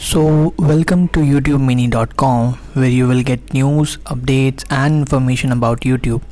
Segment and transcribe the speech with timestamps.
[0.00, 6.22] So, welcome to YouTubeMini.com where you will get news, updates and information about YouTube.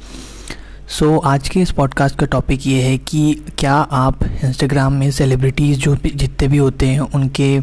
[0.88, 5.10] So so, आज के इस podcast का topic ये है कि क्या आप इंस्टाग्राम में
[5.10, 7.54] सेलिब्रिटीज़ जो जितने भी होते हैं उनके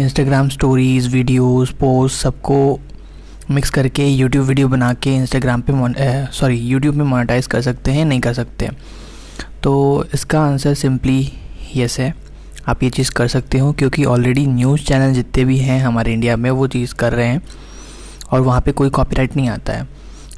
[0.00, 2.58] इंस्टाग्राम स्टोरीज़ वीडियोस पोस्ट सबको
[3.50, 5.72] मिक्स करके यूट्यूब वीडियो बना के इंस्टाग्राम पे
[6.32, 8.70] सॉरी यूट्यूब में मोनेटाइज कर सकते हैं नहीं कर सकते
[9.62, 9.74] तो
[10.14, 11.32] इसका आंसर सिंपली
[11.76, 12.14] यस है
[12.68, 16.36] आप ये चीज़ कर सकते हो, क्योंकि ऑलरेडी न्यूज़ चैनल जितने भी हैं हमारे इंडिया
[16.36, 17.42] में, वो चीज़ कर रहे हैं,
[18.30, 19.86] और वहाँ पे कोई कॉपीराइट नहीं आता है।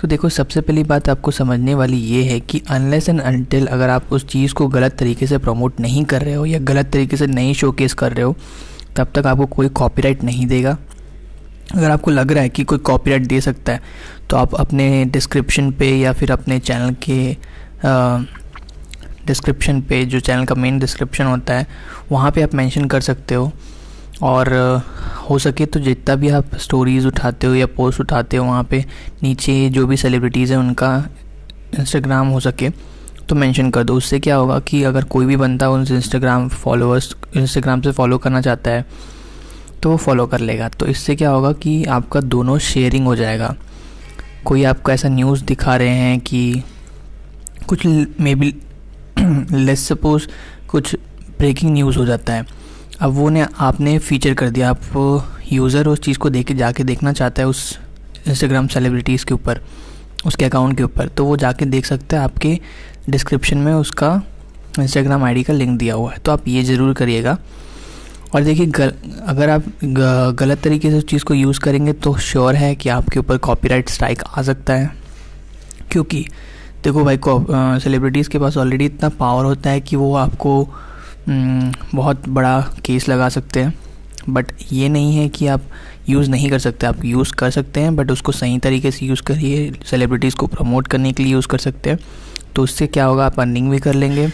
[0.00, 3.88] तो देखो, सबसे पहली बात आपको समझने वाली ये है कि अनलेस एंड अनटिल अगर
[3.88, 7.16] आप उस चीज़ को गलत तरीके से प्रमोट नहीं कर रहे हो, या गलत तरीके
[7.16, 8.36] से नहीं शोकेस कर रहे हो,
[8.96, 10.76] तब तक आपको कोई कॉपीराइट नहीं देगा।
[11.68, 13.80] अगर आपको लग रहा है कि कोई कॉपीराइट दे सकता है
[14.30, 17.36] तो आप अपने डिस्क्रिप्शन पे या फिर अपने चैनल के
[19.28, 21.66] डिस्क्रिप्शन पे, जो चैनल का मेन डिस्क्रिप्शन होता है,
[22.12, 23.52] वहाँ पे आप मेंशन कर सकते हो।
[24.22, 24.52] और
[25.20, 28.84] हो सके तो जितना भी आप स्टोरीज़ उठाते हो या पोस्ट उठाते हो वहाँ पे,
[29.22, 31.08] नीचे जो भी सेलिब्रिटीज़ हैं उनका
[31.78, 32.70] इंस्टाग्राम हो सके
[33.28, 37.14] तो मेंशन कर दो। उससे क्या होगा कि अगर कोई भी बंदा उन इंस्टाग्राम फॉलोअर्स
[37.36, 38.84] इंस्टाग्राम से फॉलो करना चाहता है
[39.82, 43.54] तो वो फॉलो कर लेगा। तो इससे क्या होगा कि आपका दोनों शेयरिंग हो जाएगा।
[44.44, 46.62] कोई आपको ऐसा न्यूज़ दिखा रहे हैं कि
[47.68, 48.54] कुछ मे बी
[49.52, 50.26] लेट्स सपोज़
[50.68, 50.94] कुछ
[51.38, 52.46] ब्रेकिंग न्यूज़ हो जाता है।
[53.00, 56.84] अब वो ने आपने फीचर कर दिया। आप यूज़र उस चीज़ को देख के जाके
[56.84, 57.78] देखना चाहता है उस
[58.28, 59.60] इंस्टाग्राम सेलिब्रिटीज़ के ऊपर
[60.26, 62.58] उसके अकाउंट के ऊपर। तो वो जाके देख सकता है आपके
[63.10, 64.22] डिस्क्रिप्शन में उसका
[64.80, 67.38] इंस्टाग्राम आईडी का लिंक दिया हुआ है। तो आप ये ज़रूर करिएगा।
[68.34, 68.92] और देखिए गल,
[69.26, 72.88] अगर आप ग, गलत तरीके से उस चीज़ को यूज़ करेंगे तो श्योर है कि
[72.88, 74.90] आपके ऊपर कॉपीराइट स्ट्राइक आ सकता है।
[75.90, 76.26] क्योंकि
[76.84, 77.44] देखो भाई को
[77.80, 80.68] सेलिब्रिटीज़ के पास ऑलरेडी इतना पावर होता है कि वो आपको
[81.28, 83.74] बहुत बड़ा केस लगा सकते हैं।
[84.28, 85.62] बट ये नहीं है कि आप
[86.08, 89.22] यूज़ नहीं कर सकते। आप यूज़ कर सकते हैं बट उसको सही तरीके से यूज़
[89.22, 91.98] करिए। सेलिब्रिटीज़ को प्रमोट करने के लिए यूज़ कर सकते हैं।
[92.56, 94.28] तो उससे क्या होगा, आप अर्निंग भी कर लेंगे।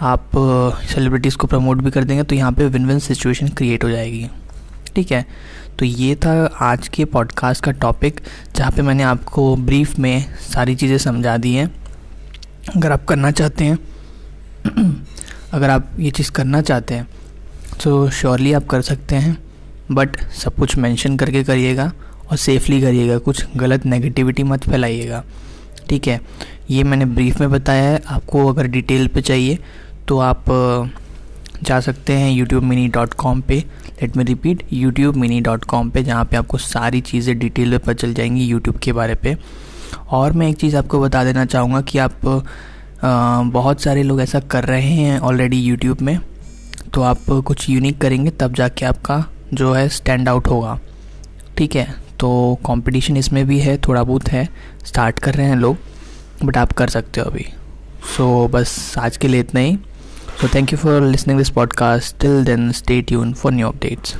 [0.00, 0.30] आप
[0.94, 4.26] सेलिब्रिटीज़ को प्रमोट भी कर देंगे। तो यहाँ पे विन विन सिचुएशन क्रिएट हो जाएगी।
[4.94, 5.24] ठीक है?
[5.78, 8.20] तो ये था आज के पॉडकास्ट का टॉपिक
[8.56, 11.70] जहाँ पे मैंने आपको ब्रीफ में सारी चीज़ें समझा दी हैं।
[12.76, 13.78] अगर आप करना चाहते हैं,
[15.52, 17.08] अगर आप ये चीज़ करना चाहते हैं
[17.82, 19.36] तो श्योरली आप कर सकते हैं
[19.90, 21.92] बट सब कुछ मेंशन करके करिएगा
[22.30, 25.24] और सेफली करिएगा, कुछ गलत नेगेटिविटी मत फैलाइएगा।
[25.88, 26.20] ठीक है?
[26.70, 29.58] ये मैंने ब्रीफ में बताया है, आपको अगर डिटेल पे चाहिए
[30.08, 30.44] तो आप
[31.62, 33.54] जा सकते हैं यूट्यूब मिनी डॉट कॉम पर
[34.02, 37.78] let me repeat YouTube mini dot com पर जहाँ पर आपको सारी चीज़ें डिटेल में
[37.78, 39.36] पता चल जाएँगी यूट्यूब के बारे पे।
[40.10, 42.26] और मैं एक चीज़ आपको बता देना चाहूँगा कि आप
[43.04, 46.18] आ, बहुत सारे लोग ऐसा कर रहे हैं ऑलरेडी यूट्यूब में
[46.94, 50.78] तो आप कुछ यूनिक करेंगे तब जाके आपका जो है स्टैंड आउट होगा।
[51.58, 51.94] ठीक है?
[52.20, 54.48] तो कंपटीशन इसमें भी है थोड़ा बहुत है
[54.86, 55.76] स्टार्ट कर रहे हैं लोग
[56.44, 57.46] बट आप कर सकते हो अभी।
[58.16, 59.78] सो so, बस आज के लिए इतना ही।
[60.40, 62.16] So thank you for listening this podcast.
[62.18, 64.16] Till then, stay tuned for new updates.